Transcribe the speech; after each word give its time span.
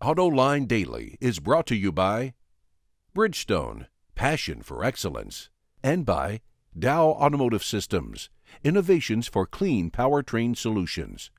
AutoLine 0.00 0.68
Daily 0.68 1.18
is 1.20 1.40
brought 1.40 1.66
to 1.66 1.74
you 1.74 1.90
by 1.90 2.34
Bridgestone, 3.16 3.86
passion 4.14 4.62
for 4.62 4.84
excellence, 4.84 5.50
and 5.82 6.06
by 6.06 6.40
Dow 6.78 7.08
Automotive 7.08 7.64
Systems, 7.64 8.30
innovations 8.62 9.26
for 9.26 9.44
clean 9.44 9.90
powertrain 9.90 10.56
solutions. 10.56 11.32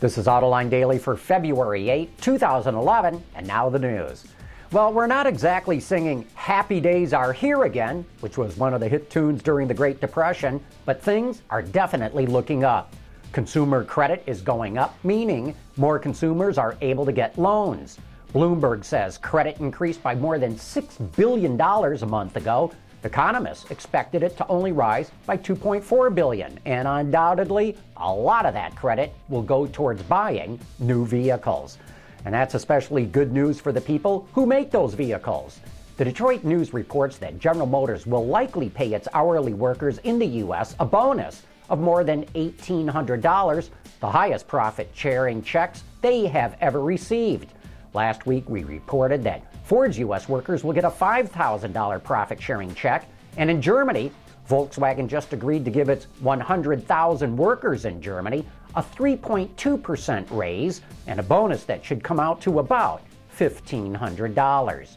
This 0.00 0.16
is 0.16 0.24
Autoline 0.24 0.70
Daily 0.70 0.98
for 0.98 1.18
February 1.18 1.90
8, 1.90 2.18
2011, 2.22 3.22
and 3.34 3.46
now 3.46 3.68
the 3.68 3.78
news. 3.78 4.24
Well, 4.72 4.94
we're 4.94 5.06
not 5.06 5.26
exactly 5.26 5.80
singing 5.80 6.24
Happy 6.34 6.80
Days 6.80 7.12
Are 7.12 7.34
Here 7.34 7.64
Again, 7.64 8.06
which 8.20 8.38
was 8.38 8.56
one 8.56 8.72
of 8.72 8.80
the 8.80 8.88
hit 8.88 9.10
tunes 9.10 9.42
during 9.42 9.68
the 9.68 9.74
Great 9.74 10.00
Depression, 10.00 10.64
but 10.86 11.02
things 11.02 11.42
are 11.50 11.60
definitely 11.60 12.24
looking 12.24 12.64
up. 12.64 12.94
Consumer 13.32 13.84
credit 13.84 14.22
is 14.26 14.40
going 14.40 14.78
up, 14.78 14.96
meaning 15.04 15.54
more 15.76 15.98
consumers 15.98 16.56
are 16.56 16.76
able 16.80 17.04
to 17.04 17.12
get 17.12 17.38
loans. 17.38 17.98
Bloomberg 18.32 18.84
says 18.84 19.18
credit 19.18 19.58
increased 19.60 20.02
by 20.02 20.14
more 20.14 20.38
than 20.38 20.54
$6 20.54 21.16
billion 21.16 21.60
a 21.60 22.06
month 22.06 22.36
ago. 22.36 22.72
Economists 23.04 23.70
expected 23.70 24.22
it 24.22 24.36
to 24.38 24.46
only 24.48 24.72
rise 24.72 25.10
by 25.26 25.36
2.4 25.36 26.14
billion, 26.14 26.58
and 26.64 26.88
undoubtedly, 26.88 27.76
a 27.98 28.12
lot 28.12 28.46
of 28.46 28.54
that 28.54 28.74
credit 28.74 29.12
will 29.28 29.42
go 29.42 29.66
towards 29.66 30.02
buying 30.02 30.58
new 30.78 31.06
vehicles. 31.06 31.78
And 32.24 32.34
that's 32.34 32.54
especially 32.54 33.06
good 33.06 33.32
news 33.32 33.60
for 33.60 33.72
the 33.72 33.80
people 33.80 34.26
who 34.32 34.46
make 34.46 34.70
those 34.70 34.94
vehicles. 34.94 35.60
The 35.96 36.04
Detroit 36.04 36.44
News 36.44 36.72
reports 36.72 37.18
that 37.18 37.38
General 37.38 37.66
Motors 37.66 38.06
will 38.06 38.26
likely 38.26 38.68
pay 38.68 38.94
its 38.94 39.08
hourly 39.12 39.52
workers 39.52 39.98
in 39.98 40.18
the 40.18 40.26
U.S. 40.26 40.74
a 40.80 40.84
bonus 40.84 41.42
of 41.68 41.80
more 41.80 42.04
than 42.04 42.24
$1,800, 42.26 43.70
the 44.00 44.10
highest 44.10 44.46
profit 44.46 44.90
sharing 44.94 45.42
checks 45.42 45.82
they 46.00 46.26
have 46.26 46.56
ever 46.60 46.80
received. 46.80 47.52
Last 47.94 48.26
week, 48.26 48.48
we 48.48 48.64
reported 48.64 49.22
that 49.24 49.42
Ford's 49.64 49.98
U.S. 49.98 50.28
workers 50.28 50.64
will 50.64 50.72
get 50.72 50.84
a 50.84 50.90
$5,000 50.90 52.04
profit 52.04 52.40
sharing 52.40 52.74
check, 52.74 53.08
and 53.36 53.50
in 53.50 53.60
Germany, 53.60 54.10
Volkswagen 54.48 55.08
just 55.08 55.32
agreed 55.32 55.64
to 55.64 55.70
give 55.70 55.88
its 55.88 56.06
100,000 56.20 57.36
workers 57.36 57.84
in 57.84 58.00
Germany 58.00 58.46
a 58.76 58.82
3.2% 58.82 60.26
raise 60.30 60.82
and 61.06 61.20
a 61.20 61.22
bonus 61.22 61.64
that 61.64 61.84
should 61.84 62.02
come 62.02 62.20
out 62.20 62.40
to 62.42 62.60
about 62.60 63.02
$1,500. 63.38 64.96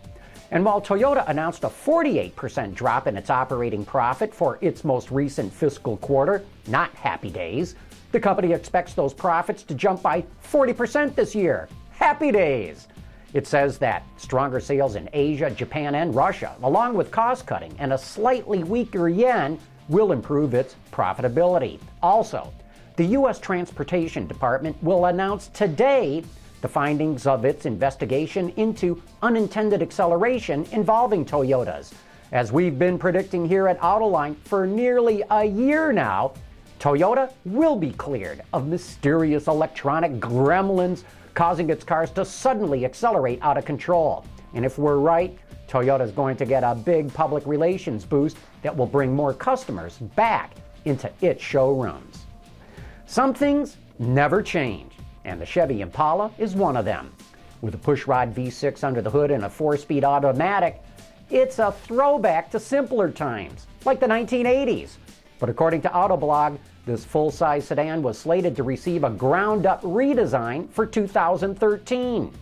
And 0.52 0.66
while 0.66 0.82
Toyota 0.82 1.28
announced 1.30 1.64
a 1.64 1.70
48% 1.70 2.76
drop 2.76 3.08
in 3.08 3.16
its 3.16 3.30
operating 3.30 3.86
profit 3.86 4.34
for 4.34 4.60
its 4.60 4.84
most 4.84 5.10
recent 5.10 5.52
fiscal 5.52 5.96
quarter, 5.98 6.44
not 6.68 6.94
happy 6.94 7.30
days, 7.30 7.76
the 8.12 8.20
company 8.20 8.52
expects 8.52 8.94
those 8.94 9.14
profits 9.14 9.64
to 9.64 9.74
jump 9.74 10.02
by 10.02 10.26
40% 10.52 11.16
this 11.16 11.34
year. 11.34 11.70
Happy 11.92 12.32
days! 12.34 12.90
It 13.34 13.48
says 13.48 13.78
that 13.78 14.04
stronger 14.18 14.60
sales 14.60 14.98
in 14.98 15.10
Asia, 15.14 15.50
Japan, 15.50 15.96
and 15.96 16.14
Russia, 16.14 16.54
along 16.64 16.96
with 16.96 17.12
cost 17.12 17.48
cutting 17.48 17.74
and 17.80 17.94
a 17.94 17.98
slightly 17.98 18.66
weaker 18.66 19.08
yen, 19.08 19.58
will 19.88 20.12
improve 20.12 20.54
its 20.54 20.76
profitability. 20.92 21.80
Also, 22.04 22.52
the 22.98 23.06
U.S. 23.06 23.40
Transportation 23.40 24.28
Department 24.28 24.76
will 24.84 25.06
announce 25.06 25.48
today 25.48 26.26
the 26.62 26.68
findings 26.68 27.26
of 27.28 27.44
its 27.44 27.66
investigation 27.66 28.50
into 28.56 29.02
unintended 29.22 29.82
acceleration 29.82 30.66
involving 30.72 31.26
Toyotas. 31.26 31.92
As 32.32 32.52
we've 32.52 32.80
been 32.80 32.98
predicting 32.98 33.48
here 33.48 33.68
at 33.68 33.80
Autoline 33.82 34.38
for 34.46 34.66
nearly 34.66 35.24
a 35.32 35.44
year 35.44 35.92
now, 35.92 36.34
Toyota 36.80 37.32
will 37.46 37.76
be 37.76 37.92
cleared 37.92 38.42
of 38.54 38.68
mysterious 38.68 39.48
electronic 39.48 40.14
gremlins 40.14 41.04
causing 41.34 41.70
its 41.70 41.84
cars 41.84 42.12
to 42.12 42.26
suddenly 42.26 42.86
accelerate 42.86 43.40
out 43.42 43.58
of 43.58 43.66
control. 43.66 44.26
And 44.54 44.66
if 44.66 44.78
we're 44.78 44.98
right, 44.98 45.38
Toyota 45.68 46.02
is 46.02 46.12
going 46.12 46.38
to 46.38 46.46
get 46.46 46.64
a 46.64 46.76
big 46.76 47.14
public 47.14 47.46
relations 47.46 48.06
boost 48.06 48.38
that 48.62 48.76
will 48.76 48.86
bring 48.86 49.14
more 49.14 49.34
customers 49.34 49.98
back 50.16 50.54
into 50.86 51.12
its 51.22 51.42
showrooms. 51.44 52.26
Some 53.06 53.34
things 53.34 53.78
never 54.00 54.42
change 54.42 54.94
and 55.26 55.40
the 55.40 55.46
Chevy 55.46 55.82
Impala 55.82 56.32
is 56.38 56.56
one 56.56 56.78
of 56.78 56.86
them. 56.86 57.12
With 57.62 57.76
a 57.76 57.78
pushrod 57.78 58.34
V6 58.34 58.84
under 58.84 59.02
the 59.02 59.10
hood 59.10 59.32
and 59.32 59.46
a 59.46 59.50
four 59.50 59.78
speed 59.78 60.04
automatic, 60.04 60.82
it's 61.30 61.60
a 61.60 61.72
throwback 61.72 62.52
to 62.52 62.60
simpler 62.60 63.12
times, 63.12 63.68
like 63.86 64.00
the 64.00 64.08
1980s. 64.08 64.98
But 65.40 65.50
according 65.50 65.82
to 65.84 65.90
Autoblog, 65.90 66.58
this 66.86 67.06
full 67.06 67.32
size 67.32 67.68
sedan 67.68 68.02
was 68.02 68.18
slated 68.18 68.56
to 68.56 68.64
receive 68.64 69.04
a 69.04 69.10
ground 69.10 69.66
up 69.66 69.82
redesign 69.84 70.70
for 70.72 70.86
2013. 70.86 72.34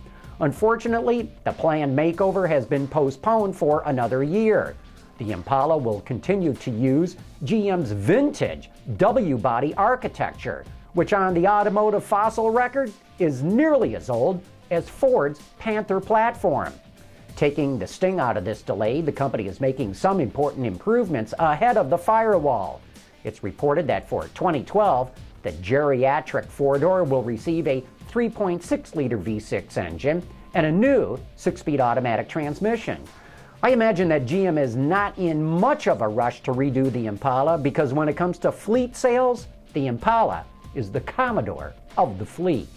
Unfortunately, 0.41 1.29
the 1.43 1.51
planned 1.51 1.97
makeover 1.97 2.47
has 2.47 2.65
been 2.65 2.87
postponed 2.87 3.55
for 3.55 3.83
another 3.85 4.23
year. 4.23 4.75
The 5.17 5.33
Impala 5.33 5.77
will 5.77 5.99
continue 6.01 6.53
to 6.53 6.71
use 6.71 7.17
GM's 7.43 7.91
vintage 7.91 8.69
W 8.95 9.37
body 9.37 9.73
architecture, 9.75 10.63
which 10.93 11.13
on 11.13 11.33
the 11.33 11.47
automotive 11.47 12.03
fossil 12.03 12.49
record 12.49 12.91
is 13.19 13.43
nearly 13.43 13.95
as 13.95 14.09
old 14.09 14.41
as 14.71 14.89
Ford's 14.89 15.39
Panther 15.59 15.99
platform. 15.99 16.73
Taking 17.35 17.79
the 17.79 17.87
sting 17.87 18.19
out 18.19 18.37
of 18.37 18.45
this 18.45 18.61
delay, 18.61 19.01
the 19.01 19.11
company 19.11 19.47
is 19.47 19.61
making 19.61 19.93
some 19.93 20.19
important 20.19 20.65
improvements 20.65 21.33
ahead 21.39 21.77
of 21.77 21.89
the 21.89 21.97
firewall. 21.97 22.81
It's 23.23 23.43
reported 23.43 23.87
that 23.87 24.09
for 24.09 24.23
2012, 24.29 25.11
the 25.43 25.51
geriatric 25.53 26.45
four 26.45 26.77
door 26.77 27.03
will 27.03 27.23
receive 27.23 27.67
a 27.67 27.83
3.6 28.11 28.95
liter 28.95 29.17
V6 29.17 29.77
engine 29.77 30.21
and 30.53 30.65
a 30.65 30.71
new 30.71 31.17
six 31.35 31.61
speed 31.61 31.79
automatic 31.79 32.27
transmission. 32.27 33.01
I 33.61 33.71
imagine 33.71 34.07
that 34.09 34.25
GM 34.25 34.57
is 34.61 34.75
not 34.75 35.17
in 35.17 35.43
much 35.43 35.87
of 35.87 36.01
a 36.01 36.07
rush 36.07 36.41
to 36.43 36.51
redo 36.51 36.91
the 36.91 37.07
Impala 37.07 37.57
because 37.57 37.93
when 37.93 38.09
it 38.09 38.15
comes 38.15 38.37
to 38.39 38.51
fleet 38.51 38.95
sales, 38.95 39.47
the 39.73 39.87
Impala 39.87 40.45
is 40.79 40.89
the 40.89 41.01
Commodore 41.01 41.73
of 41.97 42.17
the 42.17 42.25
fleet. 42.25 42.67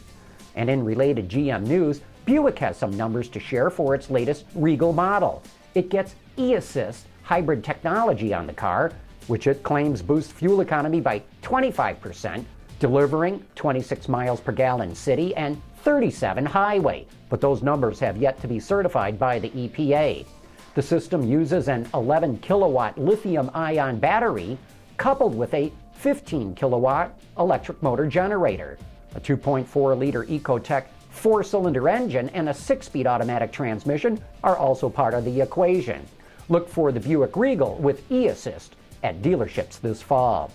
And 0.57 0.69
in 0.69 0.85
related 0.85 1.29
GM 1.29 1.67
news, 1.67 2.01
Buick 2.27 2.59
has 2.59 2.77
some 2.77 2.97
numbers 2.97 3.29
to 3.29 3.41
share 3.41 3.71
for 3.71 3.95
its 3.95 4.11
latest 4.11 4.45
Regal 4.55 4.93
model. 4.93 5.43
It 5.75 5.89
gets 5.89 6.17
e-assist 6.37 7.07
hybrid 7.23 7.63
technology 7.63 8.35
on 8.35 8.47
the 8.47 8.53
car, 8.53 8.93
which 9.29 9.47
it 9.47 9.63
claims 9.63 10.03
boosts 10.03 10.33
fuel 10.33 10.61
economy 10.61 11.01
by 11.01 11.23
25%, 11.43 12.45
delivering 12.81 13.45
26 13.55 14.09
miles 14.09 14.41
per 14.41 14.53
gallon 14.53 14.95
city 14.95 15.35
and 15.37 15.63
37 15.83 16.45
highway. 16.45 17.07
But 17.29 17.41
those 17.41 17.63
numbers 17.63 18.01
have 18.01 18.17
yet 18.17 18.41
to 18.41 18.49
be 18.49 18.59
certified 18.59 19.19
by 19.19 19.39
the 19.39 19.51
EPA. 19.51 20.27
The 20.75 20.83
system 20.83 21.23
uses 21.23 21.69
an 21.69 21.89
11 21.95 22.39
kilowatt 22.39 22.99
lithium 22.99 23.51
ion 23.55 23.99
battery 24.01 24.59
coupled 24.97 25.37
with 25.37 25.55
a 25.55 25.73
15 26.03 26.57
kilowatt 26.57 27.17
electric 27.39 27.81
motor 27.81 28.07
generator. 28.09 28.77
A 29.15 29.21
2.4 29.21 29.97
liter 29.97 30.25
Ecotec 30.25 30.87
four 31.11 31.45
cylinder 31.45 31.89
engine 31.89 32.29
and 32.31 32.49
a 32.49 32.55
six 32.55 32.87
speed 32.87 33.07
automatic 33.07 33.53
transmission 33.53 34.21
are 34.43 34.57
also 34.57 34.89
part 34.89 35.15
of 35.15 35.25
the 35.25 35.41
equation. 35.41 36.05
Look 36.49 36.69
for 36.69 36.91
the 36.91 36.99
Buick 36.99 37.37
Regal 37.37 37.77
with 37.77 38.11
e 38.11 38.27
assist 38.27 38.75
at 39.05 39.23
dealerships 39.23 39.81
this 39.81 40.03
fall. 40.03 40.51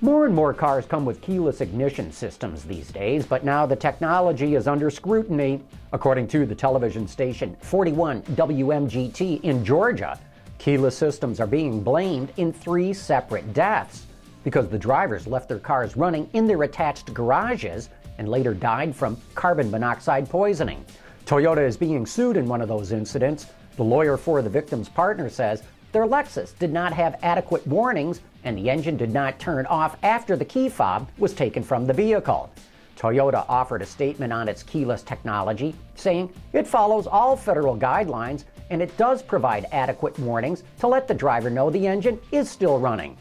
More 0.00 0.26
and 0.26 0.34
more 0.34 0.54
cars 0.54 0.86
come 0.86 1.04
with 1.04 1.22
keyless 1.22 1.60
ignition 1.60 2.12
systems 2.12 2.62
these 2.62 2.92
days, 2.92 3.26
but 3.26 3.44
now 3.44 3.66
the 3.66 3.74
technology 3.74 4.54
is 4.54 4.68
under 4.68 4.90
scrutiny. 4.90 5.60
According 5.92 6.28
to 6.28 6.46
the 6.46 6.54
television 6.54 7.08
station 7.08 7.56
41 7.62 8.22
WMGT 8.22 9.40
in 9.42 9.64
Georgia, 9.64 10.20
keyless 10.58 10.96
systems 10.96 11.40
are 11.40 11.48
being 11.48 11.82
blamed 11.82 12.32
in 12.36 12.52
three 12.52 12.92
separate 12.92 13.52
deaths 13.52 14.06
because 14.44 14.68
the 14.68 14.78
drivers 14.78 15.26
left 15.26 15.48
their 15.48 15.58
cars 15.58 15.96
running 15.96 16.28
in 16.32 16.46
their 16.46 16.62
attached 16.62 17.12
garages 17.14 17.88
and 18.18 18.28
later 18.28 18.54
died 18.54 18.94
from 18.94 19.20
carbon 19.34 19.70
monoxide 19.70 20.28
poisoning. 20.28 20.84
Toyota 21.26 21.66
is 21.66 21.76
being 21.76 22.04
sued 22.04 22.36
in 22.36 22.48
one 22.48 22.60
of 22.60 22.68
those 22.68 22.92
incidents. 22.92 23.46
The 23.76 23.84
lawyer 23.84 24.16
for 24.16 24.42
the 24.42 24.50
victim's 24.50 24.88
partner 24.88 25.28
says 25.28 25.62
their 25.92 26.06
Lexus 26.06 26.58
did 26.58 26.72
not 26.72 26.92
have 26.92 27.18
adequate 27.22 27.66
warnings 27.66 28.20
and 28.44 28.56
the 28.56 28.70
engine 28.70 28.96
did 28.96 29.12
not 29.12 29.38
turn 29.38 29.66
off 29.66 29.96
after 30.02 30.36
the 30.36 30.44
key 30.44 30.68
fob 30.68 31.08
was 31.18 31.32
taken 31.32 31.62
from 31.62 31.86
the 31.86 31.92
vehicle. 31.92 32.50
Toyota 32.96 33.44
offered 33.48 33.82
a 33.82 33.86
statement 33.86 34.32
on 34.32 34.48
its 34.48 34.62
keyless 34.62 35.02
technology, 35.02 35.74
saying 35.94 36.32
it 36.52 36.66
follows 36.66 37.06
all 37.06 37.36
federal 37.36 37.76
guidelines 37.76 38.44
and 38.70 38.80
it 38.80 38.96
does 38.96 39.22
provide 39.22 39.66
adequate 39.72 40.18
warnings 40.18 40.62
to 40.80 40.86
let 40.86 41.06
the 41.06 41.14
driver 41.14 41.50
know 41.50 41.68
the 41.68 41.86
engine 41.86 42.18
is 42.30 42.48
still 42.50 42.78
running. 42.78 43.16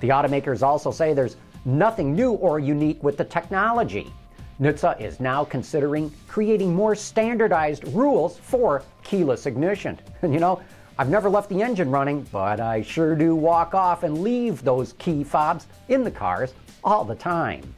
The 0.00 0.08
automakers 0.08 0.62
also 0.62 0.90
say 0.90 1.14
there's 1.14 1.36
nothing 1.64 2.14
new 2.14 2.32
or 2.32 2.58
unique 2.58 3.02
with 3.02 3.16
the 3.16 3.24
technology. 3.24 4.12
NHTSA 4.60 5.00
is 5.00 5.20
now 5.20 5.44
considering 5.44 6.12
creating 6.28 6.74
more 6.74 6.94
standardized 6.94 7.86
rules 7.88 8.38
for 8.38 8.82
keyless 9.02 9.46
ignition. 9.46 9.98
And 10.22 10.32
you 10.32 10.40
know, 10.40 10.60
I've 10.98 11.10
never 11.10 11.28
left 11.28 11.50
the 11.50 11.62
engine 11.62 11.90
running, 11.90 12.22
but 12.32 12.58
I 12.58 12.80
sure 12.80 13.14
do 13.14 13.34
walk 13.34 13.74
off 13.74 14.02
and 14.02 14.22
leave 14.22 14.62
those 14.62 14.94
key 14.94 15.24
fobs 15.24 15.66
in 15.88 16.02
the 16.02 16.10
cars 16.10 16.54
all 16.82 17.04
the 17.04 17.14
time. 17.14 17.74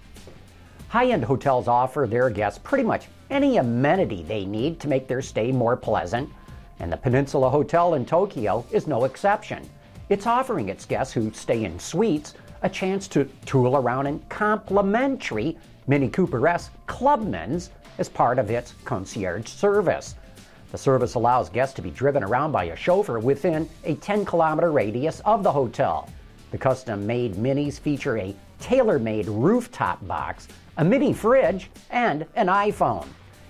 High 0.89 1.09
end 1.11 1.25
hotels 1.25 1.67
offer 1.67 2.07
their 2.07 2.31
guests 2.31 2.61
pretty 2.63 2.85
much 2.85 3.09
any 3.29 3.57
amenity 3.57 4.23
they 4.23 4.45
need 4.45 4.79
to 4.81 4.89
make 4.89 5.09
their 5.09 5.21
stay 5.21 5.51
more 5.51 5.77
pleasant. 5.77 6.31
And 6.79 6.93
the 6.93 6.97
Peninsula 6.97 7.51
Hotel 7.51 7.95
in 7.95 8.07
Tokyo 8.07 8.65
is 8.71 8.87
no 8.87 9.05
exception. 9.05 9.69
It's 10.09 10.27
offering 10.27 10.71
its 10.71 10.87
guests 10.87 11.13
who 11.13 11.31
stay 11.33 11.65
in 11.65 11.79
suites 11.79 12.33
a 12.63 12.69
chance 12.71 13.09
to 13.09 13.29
tool 13.45 13.77
around 13.77 14.07
in 14.07 14.21
complimentary 14.31 15.59
Mini 15.87 16.09
Cooper 16.09 16.49
S 16.49 16.71
Clubmans 16.87 17.69
as 17.99 18.09
part 18.09 18.39
of 18.39 18.51
its 18.51 18.73
concierge 18.87 19.47
service. 19.47 20.15
The 20.73 20.79
service 20.79 21.15
allows 21.15 21.51
guests 21.51 21.75
to 21.77 21.83
be 21.83 21.91
driven 21.91 22.25
around 22.25 22.53
by 22.53 22.65
a 22.65 22.77
chauffeur 22.77 23.19
within 23.19 23.69
a 23.85 23.97
10 23.97 24.25
kilometer 24.25 24.73
radius 24.73 25.21
of 25.27 25.43
the 25.43 25.53
hotel. 25.53 26.09
The 26.53 26.59
custom 26.59 27.07
made 27.07 27.35
minis 27.35 27.79
feature 27.79 28.17
a 28.17 28.35
tailor 28.61 28.99
made 28.99 29.29
rooftop 29.29 30.07
box, 30.09 30.49
a 30.79 30.85
mini 30.85 31.13
fridge, 31.13 31.71
and 31.91 32.25
an 32.35 32.47
iPhone. 32.47 33.07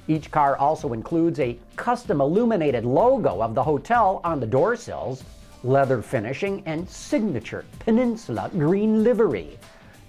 Each 0.09 0.29
car 0.31 0.57
also 0.57 0.93
includes 0.93 1.39
a 1.39 1.57
custom 1.77 2.21
illuminated 2.21 2.85
logo 2.85 3.43
of 3.43 3.55
the 3.55 3.63
hotel 3.63 4.21
on 4.25 4.41
the 4.41 4.47
door 4.47 4.75
sills, 4.75 5.23
leather 5.63 6.03
finishing, 6.03 6.63
and 6.67 6.89
signature 6.89 7.65
Peninsula 7.81 8.51
green 8.53 9.03
livery. 9.03 9.59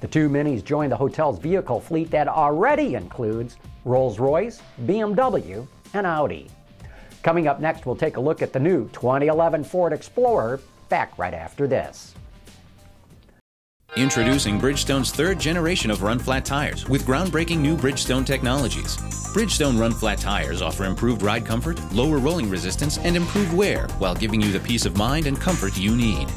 The 0.02 0.08
two 0.08 0.30
minis 0.30 0.64
join 0.64 0.90
the 0.90 0.96
hotel's 0.96 1.40
vehicle 1.40 1.82
fleet 1.82 2.10
that 2.12 2.28
already 2.28 2.96
includes 2.96 3.58
Rolls 3.86 4.20
Royce, 4.20 4.62
BMW, 4.86 5.68
and 5.94 6.08
Audi. 6.08 6.50
Coming 7.22 7.48
up 7.48 7.60
next, 7.60 7.86
we'll 7.86 7.96
take 7.96 8.16
a 8.16 8.22
look 8.22 8.42
at 8.42 8.54
the 8.54 8.60
new 8.60 8.88
2011 8.90 9.64
Ford 9.66 9.92
Explorer, 9.92 10.62
back 10.88 11.18
right 11.18 11.34
after 11.34 11.68
this. 11.68 12.14
Introducing 14.00 14.62
Bridgestone's 14.62 15.12
third 15.12 15.38
generation 15.38 15.92
of 15.92 16.04
run 16.04 16.20
flat 16.20 16.46
tires 16.46 16.88
with 16.88 17.06
groundbreaking 17.06 17.60
new 17.60 17.76
Bridgestone 17.76 18.26
technologies. 18.26 18.96
Bridgestone 19.34 19.78
run 19.78 19.92
flat 19.92 20.20
tires 20.20 20.62
offer 20.62 20.86
improved 20.86 21.22
ride 21.22 21.46
comfort, 21.46 21.78
lower 21.92 22.18
rolling 22.18 22.50
resistance, 22.50 22.98
and 23.00 23.18
improved 23.18 23.52
wear 23.52 23.90
while 23.98 24.16
giving 24.16 24.40
you 24.40 24.54
the 24.54 24.60
peace 24.62 24.86
of 24.86 24.96
mind 24.96 25.28
and 25.28 25.38
comfort 25.38 25.78
you 25.78 25.98
need. 25.98 26.30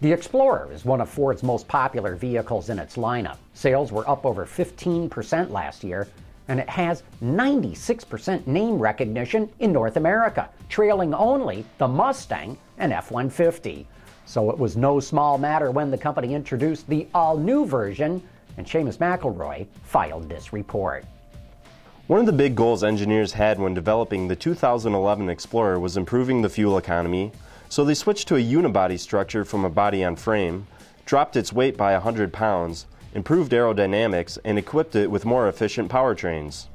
The 0.00 0.10
Explorer 0.10 0.72
is 0.72 0.84
one 0.84 1.00
of 1.00 1.08
Ford's 1.08 1.44
most 1.44 1.68
popular 1.68 2.16
vehicles 2.16 2.70
in 2.70 2.80
its 2.80 2.96
lineup. 2.96 3.36
Sales 3.52 3.92
were 3.92 4.10
up 4.10 4.26
over 4.26 4.44
15% 4.44 5.50
last 5.50 5.84
year, 5.84 6.08
and 6.48 6.58
it 6.58 6.68
has 6.68 7.04
96% 7.22 8.48
name 8.48 8.80
recognition 8.80 9.48
in 9.60 9.70
North 9.70 9.96
America, 9.96 10.50
trailing 10.68 11.14
only 11.14 11.64
the 11.78 11.86
Mustang 11.86 12.58
and 12.78 12.92
F 12.92 13.12
150. 13.12 13.86
So 14.26 14.50
it 14.50 14.58
was 14.58 14.76
no 14.76 15.00
small 15.00 15.38
matter 15.38 15.70
when 15.70 15.90
the 15.90 15.98
company 15.98 16.34
introduced 16.34 16.88
the 16.88 17.06
all 17.14 17.36
new 17.36 17.66
version, 17.66 18.22
and 18.56 18.66
Seamus 18.66 18.98
McElroy 18.98 19.66
filed 19.82 20.28
this 20.28 20.52
report. 20.52 21.04
One 22.06 22.20
of 22.20 22.26
the 22.26 22.32
big 22.32 22.54
goals 22.54 22.84
engineers 22.84 23.32
had 23.32 23.58
when 23.58 23.74
developing 23.74 24.28
the 24.28 24.36
2011 24.36 25.28
Explorer 25.28 25.80
was 25.80 25.96
improving 25.96 26.42
the 26.42 26.48
fuel 26.48 26.76
economy, 26.76 27.32
so 27.68 27.84
they 27.84 27.94
switched 27.94 28.28
to 28.28 28.36
a 28.36 28.42
unibody 28.42 28.98
structure 28.98 29.44
from 29.44 29.64
a 29.64 29.70
body 29.70 30.04
on 30.04 30.16
frame, 30.16 30.66
dropped 31.06 31.36
its 31.36 31.52
weight 31.52 31.76
by 31.76 31.92
100 31.92 32.32
pounds, 32.32 32.86
improved 33.14 33.52
aerodynamics, 33.52 34.38
and 34.44 34.58
equipped 34.58 34.94
it 34.96 35.10
with 35.10 35.24
more 35.24 35.48
efficient 35.48 35.90
powertrains. 35.90 36.66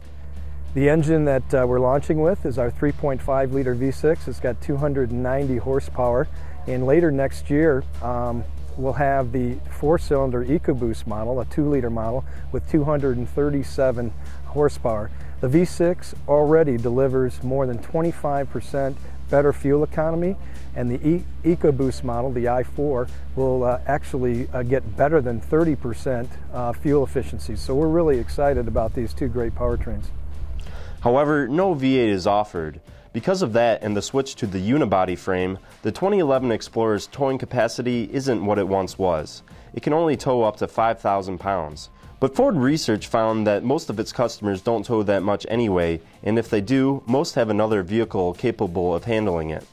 The 0.74 0.90
engine 0.90 1.26
that 1.26 1.54
uh, 1.54 1.66
we're 1.68 1.80
launching 1.80 2.22
with 2.22 2.46
is 2.46 2.58
our 2.58 2.70
3.5 2.72 3.52
liter 3.54 3.76
V6. 3.76 4.28
It's 4.28 4.40
got 4.40 4.62
290 4.62 5.58
horsepower 5.58 6.28
and 6.70 6.86
later 6.86 7.10
next 7.10 7.50
year, 7.50 7.84
um, 8.04 8.44
we'll 8.78 8.94
have 8.94 9.32
the 9.32 9.56
four-cylinder 9.72 10.46
EcoBoost 10.46 11.08
model, 11.08 11.42
a 11.42 11.46
two-liter 11.46 11.90
model 11.90 12.24
with 12.52 12.70
237 12.70 14.14
horsepower. 14.46 15.10
The 15.42 15.48
V6 15.48 16.14
already 16.28 16.78
delivers 16.78 17.42
more 17.42 17.66
than 17.66 17.80
25% 17.80 18.96
better 19.32 19.52
fuel 19.52 19.84
economy, 19.84 20.36
and 20.76 20.92
the 20.92 21.08
e- 21.08 21.26
EcoBoost 21.44 22.04
model, 22.04 22.32
the 22.32 22.46
i4, 22.46 23.10
will 23.36 23.64
uh, 23.64 23.80
actually 23.88 24.48
uh, 24.50 24.62
get 24.62 24.96
better 24.96 25.22
than 25.22 25.42
30% 25.42 26.28
uh, 26.54 26.74
fuel 26.74 27.04
efficiency. 27.04 27.56
So 27.56 27.74
we're 27.74 27.88
really 27.88 28.20
excited 28.20 28.68
about 28.68 28.94
these 28.94 29.14
two 29.14 29.28
great 29.28 29.56
powertrains. 29.56 30.06
However, 31.02 31.48
no 31.48 31.74
V8 31.74 32.10
is 32.10 32.28
offered. 32.28 32.80
Because 33.12 33.42
of 33.42 33.54
that 33.54 33.82
and 33.82 33.98
the 33.98 34.04
switch 34.04 34.36
to 34.36 34.46
the 34.46 34.60
unibody 34.60 35.18
frame, 35.18 35.58
the 35.82 35.92
2011 35.92 36.52
Explorer's 36.52 37.08
towing 37.08 37.40
capacity 37.40 38.08
isn't 38.14 38.46
what 38.46 38.60
it 38.60 38.68
once 38.68 39.00
was. 39.00 39.42
It 39.74 39.82
can 39.82 39.94
only 39.94 40.16
tow 40.16 40.44
up 40.44 40.58
to 40.58 40.68
5,000 40.68 41.40
pounds. 41.40 41.90
But 42.20 42.36
Ford 42.36 42.56
research 42.56 43.08
found 43.08 43.48
that 43.48 43.64
most 43.64 43.90
of 43.90 44.00
its 44.00 44.12
customers 44.12 44.62
don't 44.62 44.86
tow 44.86 45.02
that 45.04 45.24
much 45.24 45.48
anyway, 45.50 46.02
and 46.22 46.38
if 46.38 46.50
they 46.50 46.62
do, 46.62 47.02
most 47.08 47.34
have 47.34 47.50
another 47.50 47.82
vehicle 47.82 48.34
capable 48.36 48.94
of 48.94 49.06
handling 49.06 49.50
it. 49.50 49.66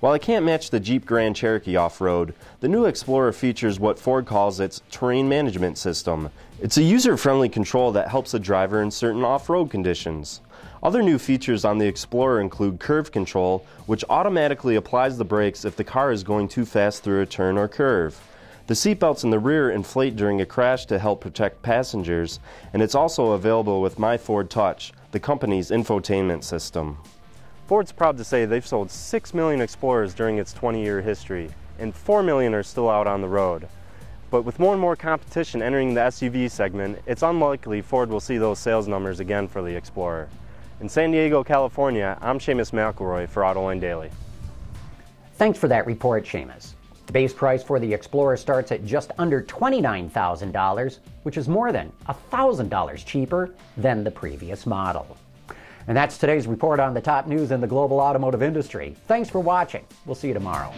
While 0.00 0.12
it 0.12 0.20
can't 0.20 0.44
match 0.44 0.68
the 0.68 0.80
Jeep 0.80 1.06
Grand 1.06 1.34
Cherokee 1.34 1.76
off 1.76 2.02
road, 2.02 2.34
the 2.60 2.68
new 2.68 2.84
Explorer 2.84 3.32
features 3.32 3.80
what 3.80 3.98
Ford 3.98 4.26
calls 4.26 4.60
its 4.60 4.82
terrain 4.90 5.30
management 5.30 5.78
system. 5.78 6.28
It's 6.60 6.76
a 6.76 6.82
user 6.82 7.16
friendly 7.16 7.48
control 7.48 7.92
that 7.92 8.08
helps 8.08 8.32
the 8.32 8.38
driver 8.38 8.82
in 8.82 8.90
certain 8.90 9.24
off 9.24 9.48
road 9.48 9.70
conditions. 9.70 10.42
Other 10.82 11.02
new 11.02 11.18
features 11.18 11.64
on 11.64 11.78
the 11.78 11.86
Explorer 11.86 12.40
include 12.40 12.80
curve 12.80 13.10
control, 13.10 13.64
which 13.86 14.04
automatically 14.10 14.76
applies 14.76 15.16
the 15.16 15.24
brakes 15.24 15.64
if 15.64 15.76
the 15.76 15.84
car 15.84 16.12
is 16.12 16.22
going 16.22 16.48
too 16.48 16.66
fast 16.66 17.02
through 17.02 17.22
a 17.22 17.26
turn 17.26 17.56
or 17.56 17.66
curve. 17.66 18.20
The 18.66 18.74
seatbelts 18.74 19.24
in 19.24 19.30
the 19.30 19.38
rear 19.38 19.70
inflate 19.70 20.16
during 20.16 20.40
a 20.40 20.46
crash 20.46 20.86
to 20.86 20.98
help 20.98 21.20
protect 21.20 21.62
passengers, 21.62 22.40
and 22.72 22.82
it's 22.82 22.94
also 22.94 23.32
available 23.32 23.80
with 23.80 23.98
My 23.98 24.18
Ford 24.18 24.50
Touch, 24.50 24.92
the 25.12 25.20
company's 25.20 25.70
infotainment 25.70 26.44
system. 26.44 26.98
Ford's 27.66 27.92
proud 27.92 28.18
to 28.18 28.24
say 28.24 28.44
they've 28.44 28.66
sold 28.66 28.90
6 28.90 29.34
million 29.34 29.60
Explorers 29.60 30.14
during 30.14 30.38
its 30.38 30.52
20 30.52 30.82
year 30.82 31.00
history, 31.00 31.50
and 31.78 31.94
4 31.94 32.22
million 32.22 32.54
are 32.54 32.62
still 32.62 32.90
out 32.90 33.06
on 33.06 33.22
the 33.22 33.28
road. 33.28 33.68
But 34.30 34.42
with 34.42 34.58
more 34.58 34.72
and 34.72 34.80
more 34.80 34.96
competition 34.96 35.62
entering 35.62 35.94
the 35.94 36.00
SUV 36.02 36.50
segment, 36.50 36.98
it's 37.06 37.22
unlikely 37.22 37.80
Ford 37.80 38.10
will 38.10 38.20
see 38.20 38.36
those 38.36 38.58
sales 38.58 38.88
numbers 38.88 39.20
again 39.20 39.48
for 39.48 39.62
the 39.62 39.74
Explorer. 39.74 40.28
In 40.78 40.90
San 40.90 41.10
Diego, 41.10 41.42
California, 41.42 42.18
I'm 42.20 42.38
Seamus 42.38 42.70
McElroy 42.70 43.26
for 43.30 43.42
Autoline 43.42 43.80
Daily. 43.80 44.10
Thanks 45.36 45.58
for 45.58 45.68
that 45.68 45.86
report, 45.86 46.26
Seamus. 46.26 46.74
The 47.06 47.12
base 47.12 47.32
price 47.32 47.62
for 47.62 47.80
the 47.80 47.94
Explorer 47.94 48.36
starts 48.36 48.72
at 48.72 48.84
just 48.84 49.12
under 49.16 49.40
$29,000, 49.40 50.98
which 51.22 51.38
is 51.38 51.48
more 51.48 51.72
than 51.72 51.90
$1,000 52.10 53.06
cheaper 53.06 53.54
than 53.78 54.04
the 54.04 54.10
previous 54.10 54.66
model. 54.66 55.16
And 55.88 55.96
that's 55.96 56.18
today's 56.18 56.46
report 56.46 56.78
on 56.78 56.92
the 56.92 57.00
top 57.00 57.26
news 57.26 57.52
in 57.52 57.62
the 57.62 57.66
global 57.66 57.98
automotive 57.98 58.42
industry. 58.42 58.94
Thanks 59.06 59.30
for 59.30 59.40
watching. 59.40 59.84
We'll 60.04 60.14
see 60.14 60.28
you 60.28 60.34
tomorrow. 60.34 60.74